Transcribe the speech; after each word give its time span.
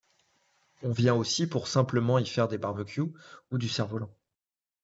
On 0.81 0.89
vient 0.89 1.13
aussi 1.13 1.45
pour 1.45 1.67
simplement 1.67 2.13
pour 2.13 2.21
y 2.21 2.25
faire 2.25 2.47
des 2.47 2.57
barbecues 2.57 3.01
ou 3.51 3.59
du 3.59 3.69
cerf-volant. 3.69 4.09